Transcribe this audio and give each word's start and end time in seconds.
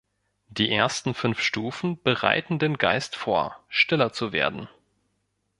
Die 0.47 0.71
ersten 0.71 1.13
fünf 1.13 1.41
Stufen 1.41 2.01
bereiten 2.01 2.57
den 2.57 2.79
Geist 2.79 3.15
vor, 3.15 3.63
stiller 3.69 4.11
zu 4.11 4.31
werden. 4.31 4.67